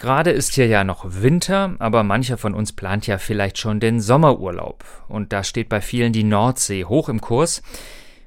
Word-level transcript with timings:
Gerade 0.00 0.30
ist 0.30 0.54
hier 0.54 0.66
ja 0.66 0.82
noch 0.82 1.04
Winter, 1.06 1.76
aber 1.78 2.02
mancher 2.04 2.38
von 2.38 2.54
uns 2.54 2.72
plant 2.72 3.06
ja 3.06 3.18
vielleicht 3.18 3.58
schon 3.58 3.80
den 3.80 4.00
Sommerurlaub. 4.00 4.82
Und 5.08 5.30
da 5.34 5.44
steht 5.44 5.68
bei 5.68 5.82
vielen 5.82 6.14
die 6.14 6.24
Nordsee 6.24 6.86
hoch 6.86 7.10
im 7.10 7.20
Kurs. 7.20 7.62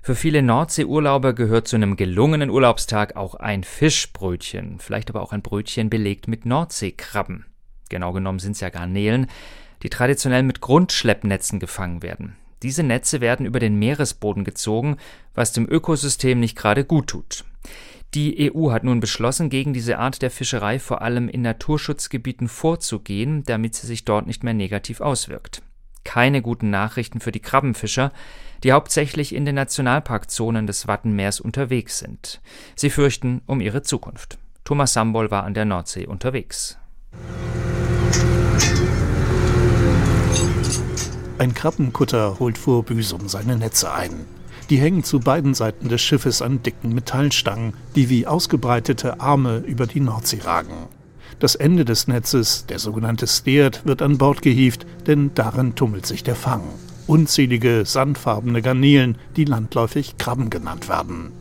Für 0.03 0.13
viele 0.13 0.43
Nordseeurlauber 0.43 1.33
gehört 1.33 1.67
zu 1.67 1.75
einem 1.75 1.95
gelungenen 1.95 2.51
Urlaubstag 2.51 3.15
auch 3.15 3.33
ein 3.33 3.63
Fischbrötchen, 3.63 4.77
vielleicht 4.77 5.09
aber 5.09 5.23
auch 5.23 5.33
ein 5.33 5.41
Brötchen 5.41 5.89
belegt 5.89 6.27
mit 6.27 6.45
Nordseekrabben. 6.45 7.47
Genau 7.89 8.13
genommen 8.13 8.37
sind 8.37 8.51
es 8.51 8.59
ja 8.59 8.69
Garnelen, 8.69 9.25
die 9.81 9.89
traditionell 9.89 10.43
mit 10.43 10.61
Grundschleppnetzen 10.61 11.59
gefangen 11.59 12.03
werden. 12.03 12.35
Diese 12.63 12.81
Netze 12.81 13.21
werden 13.21 13.45
über 13.45 13.59
den 13.59 13.77
Meeresboden 13.77 14.43
gezogen, 14.45 14.97
was 15.35 15.51
dem 15.51 15.69
Ökosystem 15.69 16.39
nicht 16.39 16.57
gerade 16.57 16.85
gut 16.85 17.07
tut. 17.07 17.43
Die 18.13 18.53
EU 18.53 18.71
hat 18.71 18.83
nun 18.83 18.99
beschlossen, 18.99 19.49
gegen 19.49 19.73
diese 19.73 19.97
Art 19.97 20.21
der 20.21 20.31
Fischerei 20.31 20.79
vor 20.79 21.01
allem 21.01 21.29
in 21.29 21.41
Naturschutzgebieten 21.41 22.47
vorzugehen, 22.47 23.43
damit 23.43 23.75
sie 23.75 23.87
sich 23.87 24.05
dort 24.05 24.27
nicht 24.27 24.43
mehr 24.43 24.53
negativ 24.53 25.01
auswirkt. 25.01 25.61
Keine 26.03 26.41
guten 26.41 26.69
Nachrichten 26.69 27.19
für 27.19 27.31
die 27.31 27.39
Krabbenfischer, 27.39 28.11
die 28.63 28.71
hauptsächlich 28.71 29.33
in 29.33 29.45
den 29.45 29.55
Nationalparkzonen 29.55 30.67
des 30.67 30.87
Wattenmeers 30.87 31.39
unterwegs 31.39 31.99
sind. 31.99 32.41
Sie 32.75 32.89
fürchten 32.89 33.41
um 33.45 33.61
ihre 33.61 33.81
Zukunft. 33.81 34.37
Thomas 34.63 34.93
Sambol 34.93 35.31
war 35.31 35.43
an 35.43 35.53
der 35.53 35.65
Nordsee 35.65 36.05
unterwegs. 36.05 36.77
Ein 41.43 41.53
Krabbenkutter 41.53 42.39
holt 42.39 42.57
vor 42.57 42.83
Büsum 42.83 43.27
seine 43.27 43.57
Netze 43.57 43.91
ein. 43.91 44.25
Die 44.69 44.77
hängen 44.77 45.03
zu 45.03 45.19
beiden 45.19 45.53
Seiten 45.53 45.89
des 45.89 46.01
Schiffes 46.01 46.41
an 46.41 46.63
dicken 46.63 46.93
Metallstangen, 46.93 47.73
die 47.97 48.09
wie 48.09 48.25
ausgebreitete 48.25 49.19
Arme 49.19 49.57
über 49.57 49.85
die 49.85 49.99
Nordsee 49.99 50.39
ragen. 50.45 50.87
Das 51.39 51.55
Ende 51.55 51.83
des 51.83 52.07
Netzes, 52.07 52.65
der 52.67 52.79
sogenannte 52.79 53.27
Steert, 53.27 53.85
wird 53.85 54.01
an 54.01 54.17
Bord 54.17 54.41
gehievt, 54.41 54.85
denn 55.05 55.31
darin 55.35 55.75
tummelt 55.75 56.05
sich 56.05 56.23
der 56.23 56.37
Fang. 56.37 56.63
Unzählige 57.07 57.83
sandfarbene 57.85 58.61
Garnelen, 58.61 59.17
die 59.35 59.43
landläufig 59.43 60.17
Krabben 60.17 60.49
genannt 60.49 60.87
werden. 60.87 61.33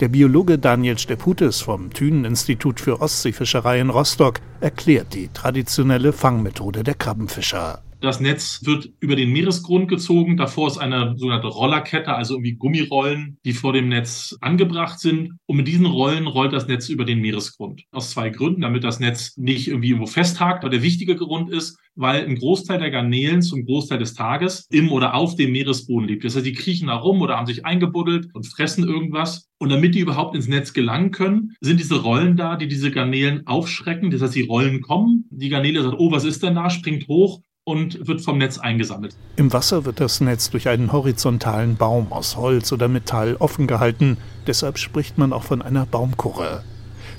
Der 0.00 0.08
Biologe 0.08 0.58
Daniel 0.58 0.98
Steputes 0.98 1.60
vom 1.60 1.92
Thünen-Institut 1.92 2.80
für 2.80 3.00
Ostseefischerei 3.00 3.78
in 3.78 3.90
Rostock 3.90 4.40
erklärt 4.60 5.14
die 5.14 5.28
traditionelle 5.32 6.12
Fangmethode 6.12 6.82
der 6.82 6.94
Krabbenfischer. 6.94 7.85
Das 8.00 8.20
Netz 8.20 8.60
wird 8.64 8.90
über 9.00 9.16
den 9.16 9.32
Meeresgrund 9.32 9.88
gezogen. 9.88 10.36
Davor 10.36 10.68
ist 10.68 10.78
eine 10.78 11.14
sogenannte 11.16 11.46
Rollerkette, 11.48 12.14
also 12.14 12.34
irgendwie 12.34 12.52
Gummirollen, 12.52 13.38
die 13.44 13.52
vor 13.52 13.72
dem 13.72 13.88
Netz 13.88 14.36
angebracht 14.40 15.00
sind. 15.00 15.32
Und 15.46 15.56
mit 15.56 15.66
diesen 15.66 15.86
Rollen 15.86 16.26
rollt 16.26 16.52
das 16.52 16.68
Netz 16.68 16.88
über 16.88 17.04
den 17.04 17.20
Meeresgrund. 17.20 17.84
Aus 17.92 18.10
zwei 18.10 18.28
Gründen, 18.28 18.60
damit 18.60 18.84
das 18.84 19.00
Netz 19.00 19.36
nicht 19.36 19.68
irgendwie 19.68 19.90
irgendwo 19.90 20.06
festhakt. 20.06 20.62
Aber 20.62 20.70
der 20.70 20.82
wichtige 20.82 21.16
Grund 21.16 21.50
ist, 21.50 21.78
weil 21.94 22.26
ein 22.26 22.36
Großteil 22.36 22.78
der 22.78 22.90
Garnelen 22.90 23.40
zum 23.40 23.64
Großteil 23.64 23.98
des 23.98 24.12
Tages 24.12 24.66
im 24.70 24.92
oder 24.92 25.14
auf 25.14 25.34
dem 25.34 25.52
Meeresboden 25.52 26.08
lebt. 26.08 26.24
Das 26.24 26.36
heißt, 26.36 26.44
die 26.44 26.52
kriechen 26.52 26.88
da 26.88 26.96
rum 26.96 27.22
oder 27.22 27.38
haben 27.38 27.46
sich 27.46 27.64
eingebuddelt 27.64 28.28
und 28.34 28.46
fressen 28.46 28.86
irgendwas. 28.86 29.48
Und 29.58 29.70
damit 29.70 29.94
die 29.94 30.00
überhaupt 30.00 30.36
ins 30.36 30.48
Netz 30.48 30.74
gelangen 30.74 31.12
können, 31.12 31.56
sind 31.62 31.80
diese 31.80 32.02
Rollen 32.02 32.36
da, 32.36 32.56
die 32.56 32.68
diese 32.68 32.90
Garnelen 32.90 33.46
aufschrecken. 33.46 34.10
Das 34.10 34.20
heißt, 34.20 34.34
die 34.34 34.42
Rollen 34.42 34.82
kommen, 34.82 35.24
die 35.30 35.48
Garnele 35.48 35.82
sagt, 35.82 35.96
oh, 35.98 36.12
was 36.12 36.24
ist 36.24 36.42
denn 36.42 36.56
da, 36.56 36.68
springt 36.68 37.08
hoch 37.08 37.40
und 37.66 38.06
wird 38.06 38.22
vom 38.22 38.38
Netz 38.38 38.58
eingesammelt. 38.58 39.16
Im 39.34 39.52
Wasser 39.52 39.84
wird 39.84 39.98
das 39.98 40.20
Netz 40.20 40.50
durch 40.50 40.68
einen 40.68 40.92
horizontalen 40.92 41.76
Baum 41.76 42.12
aus 42.12 42.36
Holz 42.36 42.70
oder 42.70 42.86
Metall 42.86 43.34
offen 43.40 43.66
gehalten, 43.66 44.18
deshalb 44.46 44.78
spricht 44.78 45.18
man 45.18 45.32
auch 45.32 45.42
von 45.42 45.62
einer 45.62 45.84
Baumkurre. 45.84 46.62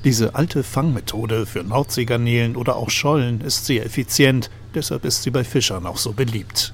Diese 0.05 0.35
alte 0.35 0.63
Fangmethode 0.63 1.45
für 1.45 1.65
Nordseegarnelen 1.65 2.55
oder 2.55 2.77
auch 2.77 2.89
Schollen 2.89 3.41
ist 3.41 3.65
sehr 3.65 3.85
effizient, 3.85 4.49
deshalb 4.73 5.03
ist 5.03 5.23
sie 5.23 5.31
bei 5.31 5.43
Fischern 5.43 5.85
auch 5.85 5.97
so 5.97 6.13
beliebt. 6.13 6.73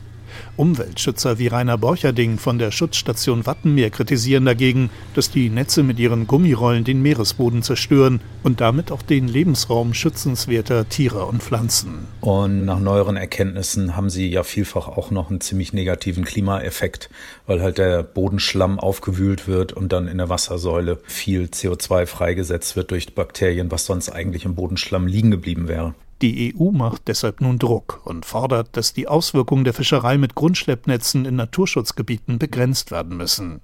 Umweltschützer 0.55 1.39
wie 1.39 1.47
Rainer 1.47 1.79
Borcherding 1.79 2.37
von 2.37 2.59
der 2.59 2.71
Schutzstation 2.71 3.45
Wattenmeer 3.45 3.89
kritisieren 3.89 4.45
dagegen, 4.45 4.91
dass 5.15 5.31
die 5.31 5.49
Netze 5.49 5.81
mit 5.81 5.97
ihren 5.97 6.27
Gummirollen 6.27 6.83
den 6.83 7.01
Meeresboden 7.01 7.63
zerstören 7.63 8.21
und 8.43 8.61
damit 8.61 8.91
auch 8.91 9.01
den 9.01 9.27
Lebensraum 9.27 9.95
schützenswerter 9.95 10.87
Tiere 10.87 11.25
und 11.25 11.41
Pflanzen. 11.41 12.05
Und 12.21 12.65
nach 12.65 12.79
neueren 12.79 13.17
Erkenntnissen 13.17 13.95
haben 13.95 14.11
sie 14.11 14.29
ja 14.29 14.43
vielfach 14.43 14.87
auch 14.87 15.09
noch 15.09 15.31
einen 15.31 15.41
ziemlich 15.41 15.73
negativen 15.73 16.23
Klimaeffekt, 16.23 17.09
weil 17.47 17.61
halt 17.61 17.79
der 17.79 18.03
Bodenschlamm 18.03 18.79
aufgewühlt 18.79 19.47
wird 19.47 19.73
und 19.73 19.91
dann 19.91 20.07
in 20.07 20.19
der 20.19 20.29
Wassersäule 20.29 20.99
viel 21.05 21.45
CO2 21.45 22.05
freigesetzt 22.05 22.75
wird 22.75 22.91
durch 22.91 23.15
Bakterien, 23.15 23.71
was 23.71 23.85
sonst 23.85 24.09
eigentlich 24.09 24.45
im 24.45 24.53
Bodenschlamm 24.53 25.07
liegen 25.07 25.31
geblieben 25.31 25.67
wäre. 25.67 25.95
Die 26.23 26.55
EU 26.57 26.71
macht 26.71 27.09
deshalb 27.09 27.41
nun 27.41 27.59
Druck 27.59 27.99
und 28.05 28.25
fordert, 28.25 28.77
dass 28.77 28.93
die 28.93 29.09
Auswirkungen 29.09 29.65
der 29.65 29.73
Fischerei 29.73 30.17
mit 30.17 30.35
Grundschleppnetzen 30.35 31.25
in 31.25 31.35
Naturschutzgebieten 31.35 32.39
begrenzt 32.39 32.91
werden 32.91 33.17
müssen. 33.17 33.59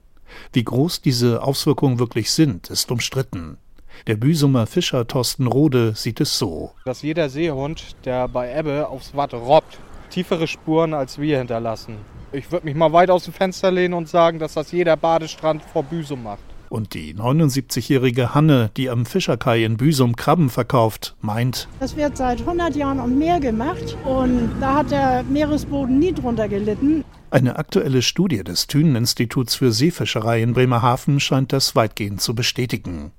Wie 0.51 0.65
groß 0.65 0.99
diese 0.99 1.41
Auswirkungen 1.41 1.99
wirklich 1.99 2.31
sind, 2.31 2.69
ist 2.69 2.91
umstritten. 2.91 3.57
Der 4.07 4.17
Büsumer 4.17 4.67
Fischer 4.67 5.07
Thorsten 5.07 5.47
Rode 5.47 5.93
sieht 5.95 6.19
es 6.19 6.37
so. 6.37 6.71
Dass 6.83 7.01
jeder 7.01 7.29
Seehund, 7.29 7.95
der 8.03 8.27
bei 8.27 8.53
Ebbe 8.53 8.89
aufs 8.89 9.15
Watt 9.15 9.33
robbt, 9.33 9.79
tiefere 10.09 10.45
Spuren 10.45 10.93
als 10.93 11.17
wir 11.17 11.37
hinterlassen. 11.37 11.95
Ich 12.33 12.51
würde 12.51 12.65
mich 12.65 12.75
mal 12.75 12.91
weit 12.91 13.09
aus 13.09 13.23
dem 13.23 13.33
Fenster 13.33 13.71
lehnen 13.71 13.93
und 13.93 14.09
sagen, 14.09 14.37
dass 14.37 14.55
das 14.55 14.73
jeder 14.73 14.97
Badestrand 14.97 15.63
vor 15.63 15.83
Büsum 15.83 16.23
macht. 16.23 16.43
Und 16.69 16.93
die 16.93 17.15
79-jährige 17.15 18.35
Hanne, 18.35 18.69
die 18.77 18.89
am 18.89 19.05
Fischerkai 19.05 19.63
in 19.65 19.77
Büsum 19.77 20.15
Krabben 20.15 20.49
verkauft, 20.49 21.15
meint, 21.19 21.67
das 21.79 21.95
wird 21.95 22.15
seit 22.15 22.41
100 22.41 22.75
Jahren 22.75 22.99
und 22.99 23.17
mehr 23.17 23.39
gemacht 23.39 23.97
und 24.05 24.51
da 24.61 24.75
hat 24.75 24.91
der 24.91 25.23
Meeresboden 25.23 25.97
nie 25.97 26.13
drunter 26.13 26.47
gelitten. 26.47 27.03
Eine 27.31 27.57
aktuelle 27.57 28.01
Studie 28.01 28.43
des 28.43 28.67
Thünen-Instituts 28.67 29.55
für 29.55 29.71
Seefischerei 29.71 30.41
in 30.41 30.53
Bremerhaven 30.53 31.19
scheint 31.19 31.53
das 31.53 31.75
weitgehend 31.75 32.21
zu 32.21 32.35
bestätigen. 32.35 33.11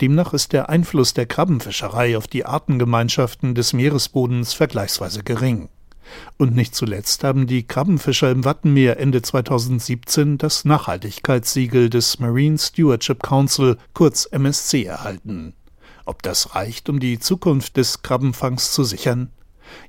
Demnach 0.00 0.32
ist 0.32 0.52
der 0.52 0.68
Einfluss 0.68 1.14
der 1.14 1.26
Krabbenfischerei 1.26 2.16
auf 2.16 2.26
die 2.26 2.44
Artengemeinschaften 2.44 3.54
des 3.54 3.72
Meeresbodens 3.72 4.52
vergleichsweise 4.52 5.22
gering. 5.22 5.68
Und 6.36 6.54
nicht 6.54 6.74
zuletzt 6.74 7.24
haben 7.24 7.46
die 7.46 7.66
Krabbenfischer 7.66 8.30
im 8.30 8.44
Wattenmeer 8.44 8.98
Ende 8.98 9.22
2017 9.22 10.38
das 10.38 10.64
Nachhaltigkeitssiegel 10.64 11.90
des 11.90 12.18
Marine 12.18 12.58
Stewardship 12.58 13.22
Council, 13.22 13.76
kurz 13.94 14.26
MSC, 14.26 14.84
erhalten. 14.84 15.54
Ob 16.04 16.22
das 16.22 16.54
reicht, 16.54 16.88
um 16.88 17.00
die 17.00 17.18
Zukunft 17.18 17.76
des 17.76 18.02
Krabbenfangs 18.02 18.72
zu 18.72 18.84
sichern? 18.84 19.30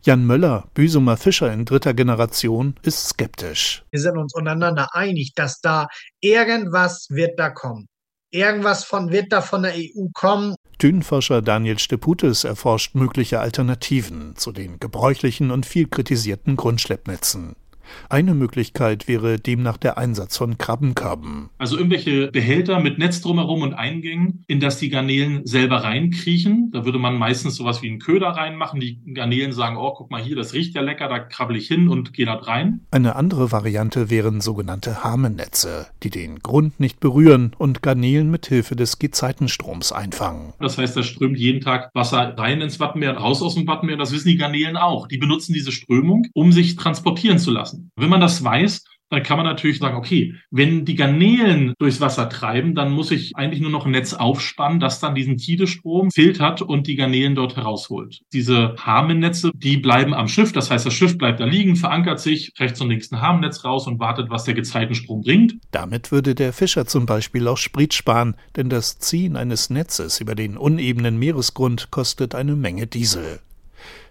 Jan 0.04 0.26
Möller, 0.26 0.68
Büsumer 0.74 1.18
Fischer 1.18 1.52
in 1.52 1.66
dritter 1.66 1.94
Generation, 1.94 2.76
ist 2.84 3.10
skeptisch. 3.10 3.84
Wir 3.92 4.00
sind 4.00 4.18
uns 4.18 4.34
untereinander 4.34 4.90
einig, 4.94 5.34
dass 5.36 5.60
da 5.60 5.88
irgendwas 6.22 7.08
wird 7.10 7.40
da 7.40 7.50
kommen. 7.50 7.88
Irgendwas 8.34 8.84
von 8.84 9.12
wird 9.12 9.32
da 9.32 9.42
von 9.42 9.62
der 9.62 9.74
EU 9.76 10.08
kommen. 10.12 10.56
Thünenforscher 10.80 11.44
Daniel 11.44 11.78
Steputes 11.78 12.44
erforscht 12.44 12.96
mögliche 12.96 13.40
Alternativen 13.40 14.36
zu 14.36 14.52
den 14.52 14.80
gebräuchlichen 14.80 15.52
und 15.52 15.68
viel 15.68 15.88
kritisierten 15.88 16.56
Grundschleppnetzen. 16.56 17.56
Eine 18.10 18.34
Möglichkeit 18.34 19.08
wäre 19.08 19.40
demnach 19.40 19.78
der 19.78 19.98
Einsatz 19.98 20.38
von 20.38 20.58
Krabbenkörben. 20.58 21.50
Also 21.58 21.78
irgendwelche 21.78 22.28
Behälter 22.28 22.80
mit 22.80 22.98
Netz 22.98 23.22
drumherum 23.22 23.62
und 23.62 23.74
Eingängen, 23.74 24.44
in 24.48 24.60
das 24.60 24.78
die 24.78 24.90
Garnelen 24.90 25.46
selber 25.46 25.84
reinkriechen. 25.84 26.72
Da 26.72 26.86
würde 26.86 27.00
man 27.00 27.18
meistens 27.18 27.56
sowas 27.56 27.82
wie 27.82 27.90
einen 27.90 28.00
Köder 28.00 28.30
reinmachen. 28.30 28.80
Die 28.80 29.00
Garnelen 29.14 29.54
sagen, 29.54 29.78
oh, 29.78 29.94
guck 29.96 30.12
mal 30.12 30.22
hier, 30.22 30.36
das 30.36 30.54
riecht 30.54 30.76
ja 30.76 30.82
lecker, 30.82 31.08
da 31.08 31.20
krabbel 31.20 31.56
ich 31.56 31.68
hin 31.68 31.88
und 31.88 32.14
gehe 32.14 32.26
dort 32.26 32.48
rein. 32.48 32.82
Eine 32.92 33.16
andere 33.16 33.52
Variante 33.52 34.10
wären 34.10 34.42
sogenannte 34.42 35.04
Harmennetze, 35.04 35.88
die 36.04 36.10
den 36.10 36.40
Grund 36.40 36.80
nicht 36.80 37.00
berühren 37.00 37.54
und 37.58 37.82
Garnelen 37.82 38.30
mit 38.32 38.46
Hilfe 38.48 38.76
des 38.76 39.00
Gezeitenstroms 39.00 39.92
einfangen. 39.92 40.54
Das 40.60 40.78
heißt, 40.78 40.96
da 40.96 41.04
strömt 41.04 41.38
jeden 41.38 41.62
Tag 41.62 41.90
Wasser 41.94 42.38
rein 42.38 42.62
ins 42.62 42.80
Wattenmeer, 42.80 43.18
raus 43.18 43.42
aus 43.42 43.56
dem 43.56 43.68
Wattenmeer. 43.68 43.98
Das 43.98 44.12
wissen 44.12 44.30
die 44.30 44.38
Garnelen 44.38 44.78
auch. 44.78 45.08
Die 45.08 45.18
benutzen 45.18 45.54
diese 45.54 45.72
Strömung, 45.72 46.28
um 46.34 46.52
sich 46.52 46.76
transportieren 46.76 47.40
zu 47.40 47.52
lassen. 47.52 47.73
Wenn 47.96 48.10
man 48.10 48.22
das 48.22 48.44
weiß, 48.44 48.84
dann 49.14 49.24
kann 49.24 49.38
man 49.38 49.46
natürlich 49.46 49.78
sagen, 49.78 49.96
okay, 49.96 50.36
wenn 50.50 50.86
die 50.86 50.96
Garnelen 50.96 51.74
durchs 51.78 52.02
Wasser 52.02 52.30
treiben, 52.30 52.74
dann 52.74 52.92
muss 52.92 53.12
ich 53.12 53.36
eigentlich 53.36 53.62
nur 53.62 53.70
noch 53.70 53.86
ein 53.86 53.92
Netz 53.92 54.14
aufspannen, 54.14 54.80
das 54.80 55.00
dann 55.00 55.14
diesen 55.14 55.38
Tidestrom 55.38 56.10
filtert 56.10 56.62
und 56.64 56.88
die 56.88 56.96
Garnelen 56.96 57.36
dort 57.36 57.56
herausholt. 57.56 58.22
Diese 58.34 58.76
Harmennetze, 58.80 59.52
die 59.54 59.78
bleiben 59.78 60.16
am 60.16 60.28
Schiff, 60.28 60.52
das 60.52 60.72
heißt, 60.72 60.86
das 60.86 60.94
Schiff 60.94 61.18
bleibt 61.18 61.40
da 61.40 61.46
liegen, 61.46 61.76
verankert 61.76 62.20
sich 62.20 62.54
rechts 62.60 62.82
und 62.82 62.90
links 62.90 63.12
ein 63.12 63.22
Harmennetz 63.22 63.64
raus 63.64 63.86
und 63.86 64.00
wartet, 64.00 64.32
was 64.32 64.46
der 64.46 64.56
Gezeitenstrom 64.56 65.22
bringt. 65.22 65.56
Damit 65.72 66.12
würde 66.12 66.34
der 66.34 66.52
Fischer 66.52 66.88
zum 66.88 67.06
Beispiel 67.06 67.48
auch 67.48 67.58
Sprit 67.58 67.94
sparen, 67.94 68.36
denn 68.56 68.70
das 68.70 68.98
Ziehen 68.98 69.36
eines 69.38 69.70
Netzes 69.70 70.22
über 70.22 70.34
den 70.34 70.58
unebenen 70.58 71.20
Meeresgrund 71.20 71.92
kostet 71.92 72.34
eine 72.34 72.56
Menge 72.56 72.88
Diesel. 72.88 73.42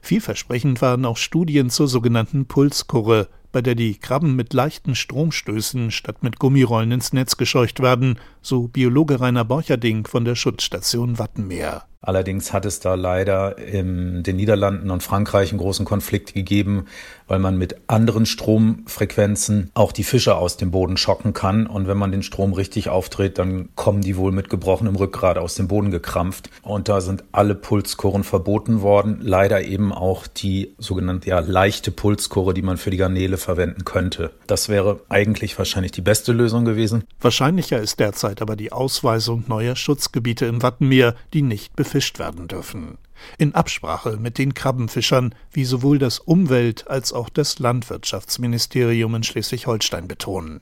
Vielversprechend 0.01 0.81
waren 0.81 1.05
auch 1.05 1.17
Studien 1.17 1.71
zur 1.71 1.89
sogenannten 1.89 2.47
Pulskurre, 2.47 3.29
bei 3.53 3.63
der 3.63 3.75
die 3.75 3.95
Krabben 3.99 4.35
mit 4.35 4.53
leichten 4.55 4.95
Stromstößen 4.95 5.91
statt 5.91 6.23
mit 6.23 6.39
Gummirollen 6.39 6.91
ins 6.91 7.13
Netz 7.13 7.37
gescheucht 7.37 7.81
werden, 7.81 8.19
so 8.41 8.69
Biologe 8.69 9.21
Rainer 9.21 9.45
Borcherding 9.45 10.07
von 10.07 10.25
der 10.25 10.35
Schutzstation 10.35 11.19
Wattenmeer. 11.19 11.85
Allerdings 12.03 12.53
hat 12.53 12.67
es 12.67 12.81
da 12.81 12.95
leider 12.95 13.59
in 13.59 14.25
den 14.25 14.37
Niederlanden 14.37 14.91
und 14.91 15.05
Frankreich 15.05 15.51
einen 15.51 15.61
großen 15.61 15.85
Konflikt 15.85 16.35
gegeben, 16.35 16.87
weil 17.29 17.39
man 17.39 17.57
mit 17.57 17.77
anderen 17.87 18.27
Stromfrequenzen 18.27 19.71
auch 19.75 19.93
die 19.93 20.05
Fische 20.05 20.35
aus 20.35 20.57
dem 20.57 20.73
Boden 20.73 20.97
schocken 20.97 21.33
kann. 21.33 21.67
Und 21.67 21.87
wenn 21.87 21.97
man 21.97 22.11
den 22.11 22.23
Strom 22.23 22.53
richtig 22.53 22.89
aufdreht, 22.89 23.39
dann 23.39 23.69
kommen 23.77 24.03
die 24.03 24.17
wohl 24.17 24.33
mit 24.33 24.51
gebrochenem 24.51 24.97
Rückgrat 24.97 25.39
aus 25.39 25.55
dem 25.55 25.69
Boden 25.69 25.91
gekrampft. 25.91 26.51
Und 26.63 26.89
da 26.89 27.01
sind 27.01 27.25
alle 27.31 27.55
Pulskoren 27.55 28.25
verboten 28.25 28.83
worden. 28.83 29.19
Leider 29.23 29.63
eben 29.63 29.93
auch 29.93 30.27
die 30.27 30.75
sogenannte 30.79 31.31
ja, 31.31 31.39
leichte 31.39 31.93
Pulskore, 31.93 32.53
die 32.53 32.63
man 32.63 32.77
für 32.77 32.91
die 32.91 32.97
Garnele 32.97 33.37
verwenden 33.37 33.85
könnte. 33.85 34.33
Das 34.49 34.69
wäre 34.69 35.01
eigentlich 35.09 35.57
wahrscheinlich 35.57 35.93
die 35.93 36.03
beste 36.03 36.33
Lösung 36.33 36.65
gewesen. 36.65 37.05
Wahrscheinlicher 37.21 37.81
ist 37.81 38.01
derzeit 38.01 38.43
aber 38.43 38.57
die 38.57 38.73
Ausweisung 38.73 39.45
neuer 39.47 39.77
Schutzgebiete 39.77 40.47
im 40.47 40.63
Wattenmeer, 40.63 41.15
die 41.33 41.43
nicht 41.43 41.77
befischt 41.93 42.19
werden 42.19 42.49
dürfen. 42.49 42.97
In 43.37 43.55
Absprache 43.55 44.17
mit 44.17 44.39
den 44.39 44.55
Krabbenfischern, 44.55 45.35
wie 45.51 45.67
sowohl 45.67 45.99
das 45.99 46.21
Umwelt- 46.21 46.89
als 46.89 47.13
auch 47.13 47.29
das 47.29 47.59
Landwirtschaftsministerium 47.59 49.15
in 49.15 49.23
Schleswig-Holstein 49.23 50.09
betonen 50.09 50.61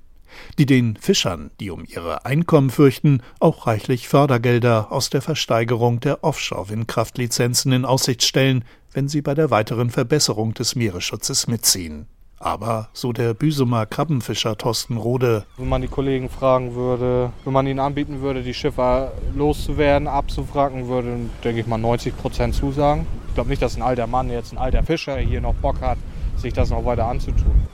die 0.58 0.66
den 0.66 0.96
Fischern, 0.96 1.50
die 1.58 1.70
um 1.70 1.84
ihre 1.84 2.24
Einkommen 2.24 2.70
fürchten, 2.70 3.20
auch 3.40 3.66
reichlich 3.66 4.06
Fördergelder 4.06 4.92
aus 4.92 5.10
der 5.10 5.22
Versteigerung 5.22 5.98
der 5.98 6.22
Offshore-Windkraftlizenzen 6.22 7.72
in 7.72 7.84
Aussicht 7.84 8.22
stellen, 8.22 8.64
wenn 8.92 9.08
sie 9.08 9.22
bei 9.22 9.34
der 9.34 9.50
weiteren 9.50 9.90
Verbesserung 9.90 10.54
des 10.54 10.76
Meeresschutzes 10.76 11.48
mitziehen. 11.48 12.06
Aber, 12.42 12.88
so 12.94 13.12
der 13.12 13.34
Büsumer 13.34 13.84
Krabbenfischer 13.84 14.56
Thorsten 14.56 14.96
Rode, 14.96 15.44
wenn 15.58 15.68
man 15.68 15.82
die 15.82 15.88
Kollegen 15.88 16.30
fragen 16.30 16.74
würde, 16.74 17.32
wenn 17.44 17.52
man 17.52 17.66
ihnen 17.66 17.80
anbieten 17.80 18.22
würde, 18.22 18.42
die 18.42 18.54
Schiffer 18.54 19.12
loszuwerden, 19.36 20.08
abzufragen, 20.08 20.88
würde, 20.88 21.18
denke 21.44 21.60
ich 21.60 21.66
mal, 21.66 21.76
90 21.76 22.16
Prozent 22.16 22.54
zusagen. 22.54 23.06
Ich 23.28 23.34
glaube 23.34 23.50
nicht, 23.50 23.60
dass 23.60 23.76
ein 23.76 23.82
alter 23.82 24.06
Mann, 24.06 24.30
jetzt 24.30 24.52
ein 24.52 24.58
alter 24.58 24.82
Fischer 24.82 25.18
hier 25.18 25.42
noch 25.42 25.54
Bock 25.54 25.82
hat, 25.82 25.98
sich 26.38 26.54
das 26.54 26.70
noch 26.70 26.86
weiter 26.86 27.04
anzutun. 27.04 27.68